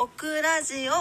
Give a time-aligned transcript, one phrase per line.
[0.00, 0.92] オクラジオ。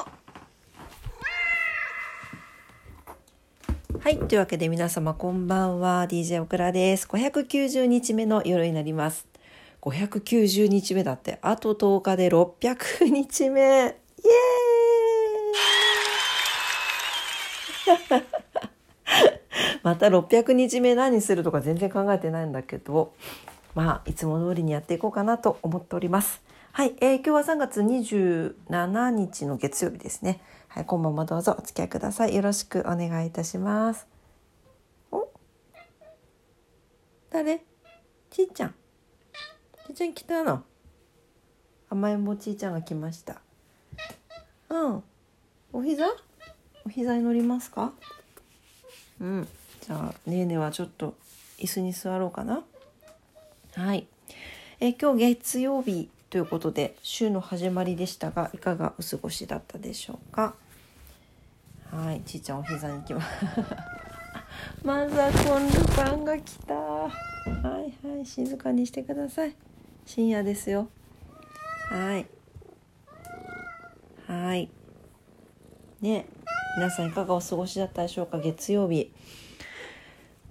[4.00, 6.08] はいというわけで皆様こんばんは。
[6.10, 7.06] DJ オクラです。
[7.06, 9.28] 590日目の夜になります。
[9.84, 13.62] 590日目だってあと10日で600日目。
[13.62, 18.24] イエーイ。
[19.84, 23.14] また600日目何するとか全然考えてないんだけど
[23.76, 26.47] まあいつも通りにやっていこうかなと思っております。
[26.78, 30.40] はい、えー、今日は3月27日の月曜日ですね。
[30.68, 32.36] はい、今晩もどうぞお付き合いください。
[32.36, 34.06] よろしくお願いいたします。
[35.12, 35.28] お？
[37.32, 37.64] 誰？
[38.30, 38.76] ちいちゃん。
[39.88, 40.62] ちいちゃん来たの？
[41.90, 43.42] 甘えん坊ちいちゃんが来ました。
[44.70, 45.04] うん。
[45.74, 46.06] お膝？
[46.86, 47.92] お膝に乗りますか？
[49.20, 49.48] うん。
[49.82, 51.16] じゃあねえねえはちょっと
[51.58, 52.64] 椅子に座ろうかな。
[53.74, 54.06] はい。
[54.80, 56.12] え今日月曜日。
[56.30, 60.56] ということで週の始まりでしたがいかがお過ごしだったでしょうか？
[61.90, 63.28] はいちいちゃんお膝に行きます。
[64.84, 66.74] マザコンルパンが来た。
[66.74, 67.10] は
[67.46, 69.56] いはい静かにしてください。
[70.06, 70.90] 深夜ですよ。
[71.90, 72.26] はい。
[74.28, 74.70] はい。
[76.02, 76.26] ね
[76.78, 78.40] 皆さんいかがお過ごしだったでしょうか？
[78.40, 79.14] 月曜日。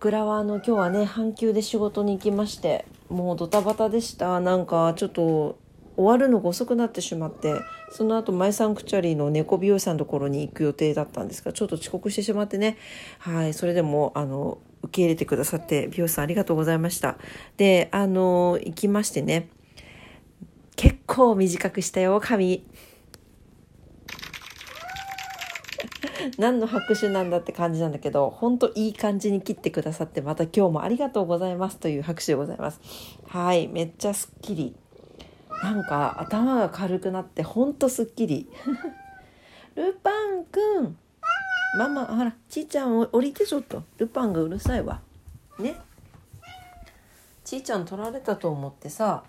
[0.00, 4.40] 倉はあの今日はね半休で仕事に行きましてもうドタバタでした。
[4.40, 5.58] なんかちょっと
[5.96, 7.54] 終わるのが遅くなってしまって
[7.90, 12.76] その後マイサンクチャリーの猫美容師さんのところに行く予定だったんですがちょっと遅刻してしまってね。
[13.18, 17.18] はいそれでもあの受け入れてくださって美容師さんありがとうございました。
[17.56, 19.48] であの行きましてね。
[20.76, 22.62] 結構短くしたよ髪。
[26.38, 32.80] 何の拍手なんだって感じなんだけど本当いい感じに切ってくださってまた今日もありがとうございますという拍手でございます。
[33.26, 34.76] はいめっちゃすっきり
[35.62, 38.50] なんか頭が軽くなってほんとすっきり。
[39.74, 40.98] ルパンくん。
[41.78, 43.82] ママほらちいちゃん降りてちょっと。
[43.98, 45.00] ルパンがうるさいわ。
[45.58, 45.76] ね。
[47.44, 49.22] ちいちゃん取られたと思ってさ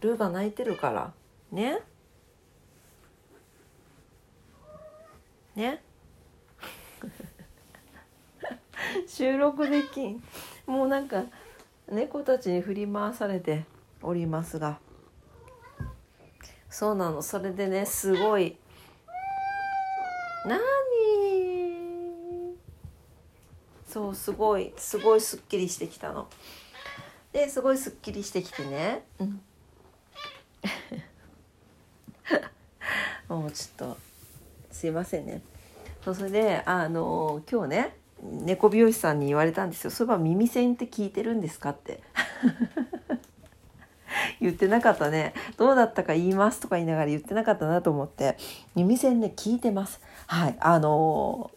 [0.00, 1.12] ルーが泣いてるから。
[1.50, 1.80] ね。
[5.54, 5.82] ね。
[9.06, 10.22] 収録できん。
[10.66, 11.24] もうなんか
[11.88, 13.64] 猫たちに振り回されて
[14.02, 14.78] おりますが
[16.70, 17.20] そうなの。
[17.22, 18.56] それでねすごい。
[20.46, 20.58] 何？
[23.86, 24.72] そうすごい。
[24.76, 26.28] すごいすっきりしてきたの。
[27.32, 29.40] ですごいすっきりしてきてね、うん、
[33.38, 33.96] もうちょっと
[34.72, 35.42] すいませんね。
[36.04, 42.02] そうそれであの今日ね猫美容師さんに言われたんですよ「そういえば耳栓って聞いてるんですか?」って
[44.40, 45.34] 言ってなかったね。
[45.56, 48.36] どうだったか言いますとか言いながら言ってなかったなと思って。
[48.74, 50.00] 耳栓ね聞いてます。
[50.26, 50.56] はい。
[50.60, 51.50] あの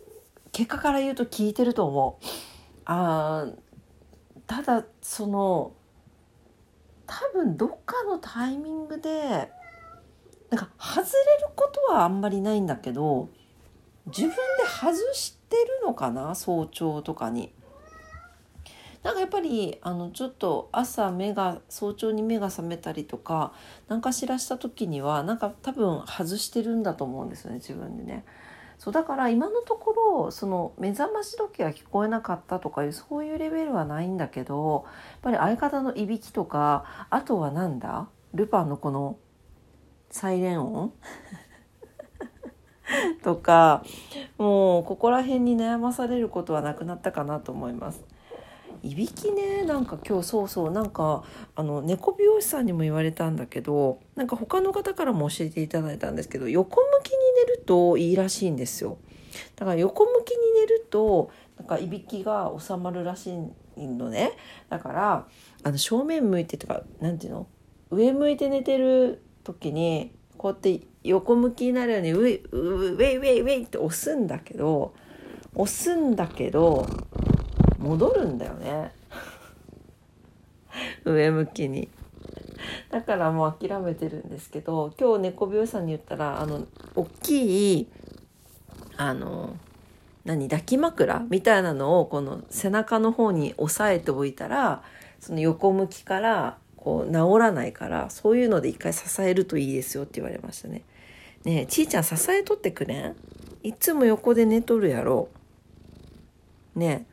[0.51, 2.25] 結果から言うと聞いてると思う。
[2.85, 3.47] あ
[4.47, 5.71] ただその
[7.07, 9.51] 多分どっかのタイミングで
[10.49, 11.07] なんか外れ
[11.41, 13.29] ることはあんまりないんだけど
[14.07, 14.35] 自分で
[14.67, 17.53] 外してるのかな早朝とかに。
[19.03, 23.51] なんかやっぱりあのちょっと朝目が早朝に目が覚めたりとか
[23.89, 28.25] 何かしらした時にはなんか多分外してるんだと思うんですよね自分でね。
[28.79, 29.91] そうだから今のとこ
[30.25, 38.07] ろその目覚まし時計が聞こえなかったとかいうそういうレベルはないんだけどやっぱり相方のいびきとかあとはなんだ？
[38.33, 39.17] ルパンのこの
[40.09, 40.93] サイレン音？
[43.23, 43.83] とか
[44.37, 48.03] もうここら辺に悩まされることはなくなったかなと思います。
[48.83, 51.23] いびきねなんか今日そうそうなんか
[51.55, 57.17] あの猫美容師さんにも言われたんだけどなんか他の方からも教えていただいたんですけど横向きに
[57.47, 58.97] 寝るといいらしいんですよ。
[59.55, 63.33] だから横向きに寝るとなんかいびきが収まるらし
[63.77, 64.33] いのね
[64.69, 65.27] だから
[65.63, 67.47] あの正面向いてとか何ていうの
[67.89, 74.93] 上向いて寝てる時にこうやって横向きになるようにウェイウェイウェイウェイって押すんだけど
[75.55, 76.87] 押すんだけど
[77.83, 78.91] 戻るんだよね
[81.05, 81.89] 上向きに
[82.89, 86.65] だからもう諦めてるんですけど今日猫病さんに言ったらあの
[86.95, 87.87] 大きい
[88.95, 89.57] あの
[90.23, 94.81] 何抱き枕みたいなのをこの背中の方に押さえておいたら
[95.19, 100.83] その横向きからこう治らないからそういうので一回支えるといいですよって言われましたね。
[101.43, 103.15] ねえちいちゃん支えとってくれん？
[103.63, 105.29] いつも横で寝とるやろ。
[106.75, 107.05] ね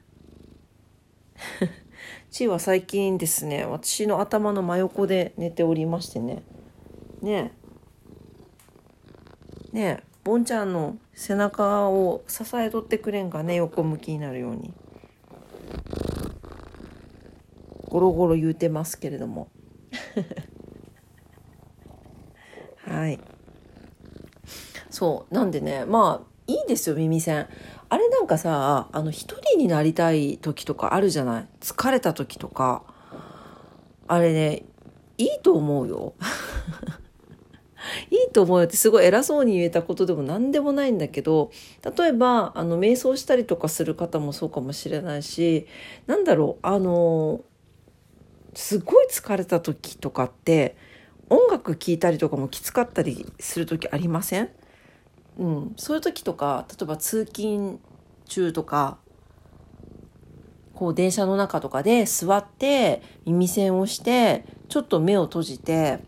[2.30, 6.42] ちいは最近ですね私の頭の真横で寝ておりましてね。
[7.22, 7.52] ね
[9.72, 9.76] え。
[9.76, 14.72] ねえボンちゃんの背中を支えとってくれんかね横向きになるように。
[17.88, 19.48] ゴロゴロ言うてますけれども。
[22.86, 23.18] はい。
[24.90, 27.48] そうなんでねまあいいですよ耳栓。
[27.90, 31.46] あれなんかさあの一人になりたい時とかあるじゃない？
[31.60, 32.82] 疲れた時とか。
[34.06, 34.64] あれね
[35.18, 36.14] いいと思うよ。
[38.10, 41.50] いいと思うよってすごい偉そうに言えたことでも何でもないんだけど
[41.96, 45.66] 例えばあの瞑想したりとかする方もそうかもしれないし
[46.06, 47.40] なんだろうあの
[48.54, 50.76] すごい疲れた時とかって
[51.30, 54.50] 音楽聴いたりとかもきつかったりする時ありません？
[55.38, 57.78] うん、そういう時とか例えば通勤
[58.26, 58.98] 中とか
[60.74, 66.00] こう電車の中とかで座って耳栓をしてちょっと目を閉じて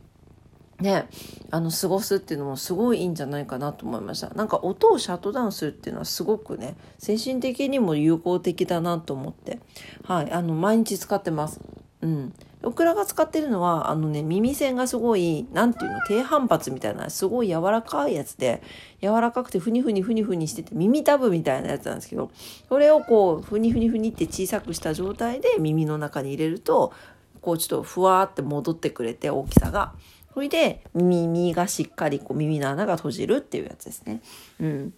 [0.80, 1.08] ね
[1.50, 4.30] あの過ごすっていうのもすごいいいんじゃないかなと思いました。
[4.30, 9.60] なんか音をシャットダウンするっていうのはすごくね精神的にも有効的だなと思って。
[10.04, 10.32] はい。
[10.32, 11.60] あの毎日使ってます。
[12.00, 12.32] うん。
[12.64, 18.62] オクラが使ってるのは、あのね、耳栓がすごい、なんていうの、低反発みたいな、すごい柔らかいやつで、
[19.00, 22.30] 柔らかくてふにふにふにふにしてて、耳たぶみたいなやつなんですけど、
[22.68, 26.92] それをこう、ふにふにふにって小さくした状態で耳の中に入れると、
[27.40, 29.94] こうちょっとふわーって戻ってくれて、大きさが。
[30.32, 34.22] それで、耳がしっかりこう耳の穴が閉じるっていうやつですね。
[34.60, 34.94] うん。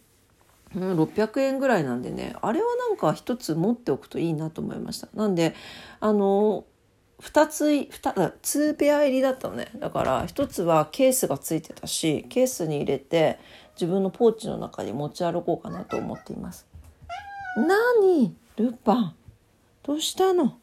[0.75, 5.55] 600円ぐらいなんでねあれはなんか一つ持っておくといいなと思いましたなんで
[6.01, 6.65] あの
[7.21, 9.71] 2つ2 2ペア入りだったのね。
[9.77, 13.39] だから1つはケースがついてたしケースに入れて
[13.77, 16.67] 自分のポーチの中に持ち歩こうかなと思っています。
[17.57, 18.35] 何？
[18.57, 19.15] ルパン。
[19.83, 20.59] どうしたの？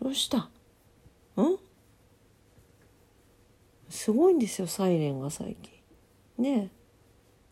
[0.00, 0.38] どうした？
[0.38, 0.48] ん？
[3.88, 5.72] すごいんですよサイレンが最近。
[6.38, 6.68] ねえ。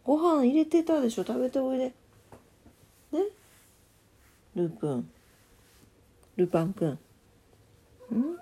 [0.05, 1.25] ご飯入れてたでしょ？
[1.25, 1.93] 食べておいで。
[3.13, 3.21] ね？
[4.55, 5.11] ループン。
[6.37, 6.99] ルパンくん。
[8.15, 8.37] ん。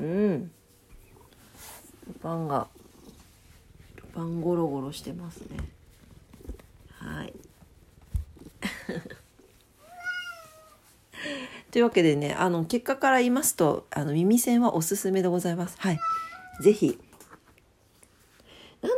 [0.00, 0.50] うん。
[2.08, 2.68] ルパンが
[3.96, 5.58] ルパンゴロゴロしてますね。
[6.98, 7.32] はい。
[11.70, 15.76] というわけでねあの結果から言いますとあの耳栓はおすすめでございます。
[15.78, 16.00] はい。
[16.60, 16.98] 是非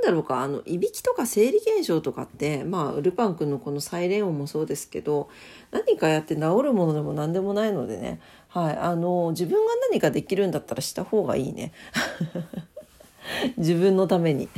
[0.03, 5.29] だろうかあのいびきとか生理現象とかってまあルパン君のこのサイレン音もそうですけど
[5.71, 8.21] 何かやって治るものでも何でもないのでね。
[8.49, 8.77] はい。
[8.77, 11.73] あの自分が何かできるんだったらした方がいいね。
[13.57, 14.49] 自分のために。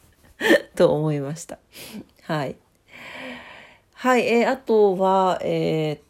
[0.74, 1.58] と思いました。
[2.22, 2.56] はい。
[3.92, 4.26] はい。
[4.26, 6.00] えー、あとはえー、っ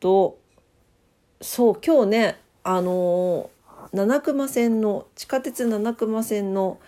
[0.00, 0.38] と
[1.42, 3.50] そう今日ねあの
[3.92, 6.78] 七熊線の地下鉄七熊線の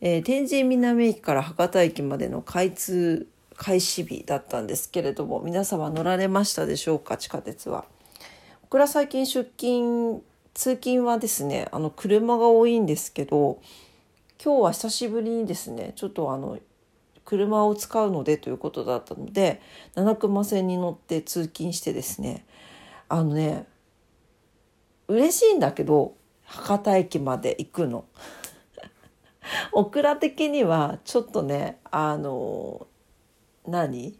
[0.00, 7.16] えー、天神南駅から博多駅までの開通開始日だったんですけれども皆様乗られましたでしょうか？
[7.16, 7.86] 地下鉄は。
[8.62, 10.22] 僕ら最近出勤
[10.52, 13.60] 通勤はですねあの車が多いんですけど
[14.42, 16.58] 今日は久しぶりにですねちょっとあの
[17.24, 19.62] 車を使うのでということだったので
[19.94, 22.44] 七熊線に乗って通勤してですね
[23.08, 23.66] あのね
[25.08, 26.14] 嬉しいんだけど
[26.44, 28.04] 博多駅まで行くの。
[29.72, 32.86] オクラ的にはちょっとねあの
[33.66, 34.18] 何？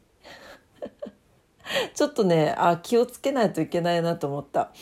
[1.94, 4.72] ちょっとねあ気をつけないといけないなと思った。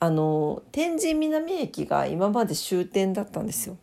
[0.00, 3.78] あの天神南駅が今まで終点だったんですよ。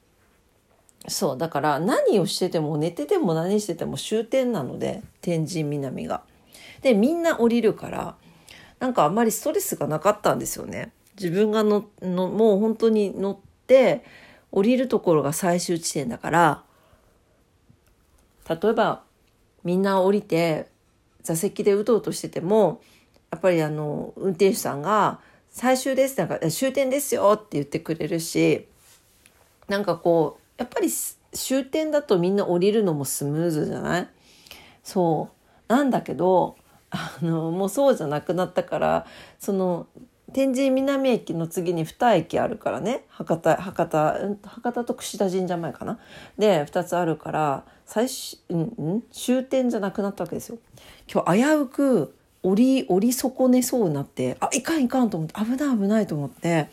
[1.07, 6.23] そうだから何をしてても寝てても何してても終点なので天神南が。
[6.81, 8.15] でみんな降りるから
[8.79, 10.91] なんかあんまりストレスがなかったんですよね。
[11.15, 14.03] 自分がののもう本当に乗って
[14.51, 16.63] 降りるところが最終地点だから
[18.49, 19.03] 例えば
[19.63, 20.67] みんな降りて
[21.23, 22.81] 座席でうとうとしてても
[23.31, 28.67] やっぱりあの運転手さんが「最終です」なんか「終点ですよ」って言ってくれるし
[29.67, 30.89] なんかこうやっぱり
[31.31, 34.09] 終点だとみんな降りるのもスムーズじゃない？
[34.83, 35.29] そ
[35.69, 35.73] う。
[35.73, 36.57] なんだけど
[36.89, 39.05] あのもうそうじゃなくなったから
[39.39, 39.87] その
[40.33, 43.03] 天神南駅の次に2駅あるからね。
[43.09, 45.99] 博多博多博多と櫛田神社前かな。
[46.37, 50.57] で2つあるから最終,、うん、終点じゃなくなったわけですよ。
[51.11, 56.69] 今日危うく降り降り損ねそうになってあいかんいかんと思って危ない危ないと思って。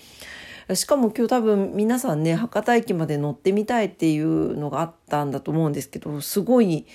[0.75, 6.87] しかも今日多分皆さんね博多駅まで乗ってみたいっていうのがあったんだと思うんですけどすごい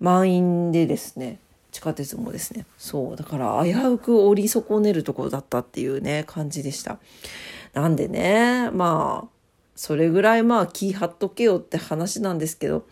[0.00, 1.38] 満員でですね。
[1.72, 2.66] 地下鉄もですね。
[2.78, 6.98] そうだから危うく降り損ねるところだったっていうね感じでした。
[7.72, 9.28] なんでねまあ
[9.74, 12.84] それぐらいまあ気張っとけよって話なんですけど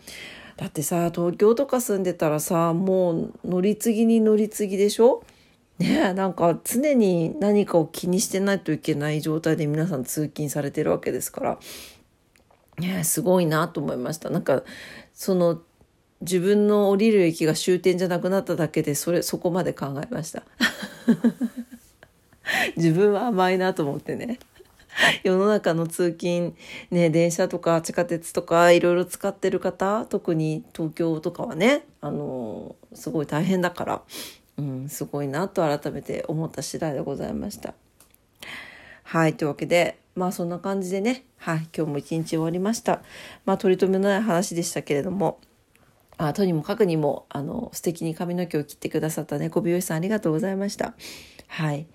[0.57, 5.23] だってさ東京とか住んでたらさもう乗り継ぎに乗り継ぎでしょ？
[5.77, 11.59] ねなんか常に何かを気にしてないといけない状態で皆さん通勤されてるわけですから。
[12.79, 14.31] ねすごいなと思いました。
[14.31, 14.63] なんか
[15.13, 15.61] その
[16.21, 20.43] 自分の降りる駅が終点じゃなくなっただけでそれそこまで考えました
[22.77, 24.39] 自分は甘いなと思ってね
[25.23, 26.53] 世の中の通勤
[26.89, 34.01] ね電車とか地下鉄とかいろいろ使ってる方特に東京とかはねあのすごい大変だから、
[34.57, 37.73] うん、すごいなと改めて思った次第でございました。
[39.03, 43.01] はいというわけでまあそんな感じでねはい今日も一日終わりました。
[43.45, 45.39] まあ取り留めのない話でしたけれども。
[46.27, 50.93] あとにもかくにもあの素敵に髪の毛を切ってくださった猫美容師さんありがとうございました。
[51.47, 51.87] はい。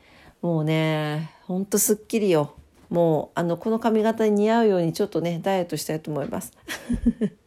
[0.42, 2.54] もうね、ほんとすっきりよ。
[2.90, 6.52] もうあのこの髪型に似合うようにちょっとねダイエットしたいと思います。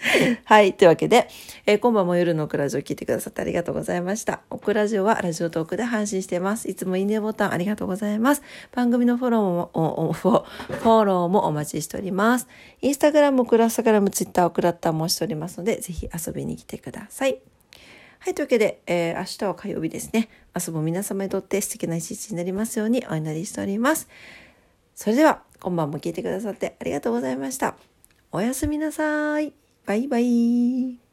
[0.44, 0.74] はい。
[0.74, 1.28] というわけで、
[1.66, 4.40] えー、今晩も夜のオクラジオを聞いてくださってありがとうございました。
[4.50, 6.68] オクラジオはラジオトークで配信しています。
[6.68, 8.42] いつもいいねボタンありがとうございます。
[8.72, 12.48] 番組のフォローも、フォローもお待ちしております。
[12.80, 17.38] インスタグラム、クラスタグラム、ツイッター、オクラッターもしておりますので、ぜひ遊びに来てください。
[18.18, 18.34] はい。
[18.34, 20.28] というわけで、えー、明日は火曜日ですね。
[20.54, 24.08] 明日も皆様にとって素敵な一日になりますようにお祈りしております。
[24.94, 27.76] それでは、今晩も聞いてくださってありがとうございました。
[28.32, 29.65] おやすみなさい。
[29.86, 31.05] バイバイ。